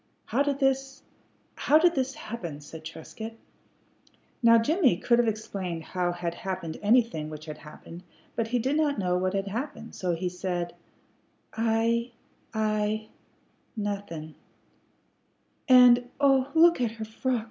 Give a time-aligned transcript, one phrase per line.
[0.25, 1.03] "How did this
[1.53, 3.33] how did this happen?" said Trescott.
[4.41, 8.01] Now Jimmie could have explained how had happened anything which had happened,
[8.35, 10.73] but he did not know what had happened, so he said,
[11.53, 12.13] "I
[12.51, 13.09] I
[13.77, 14.33] nothin'."
[15.69, 17.39] "And, oh, look at her frock!"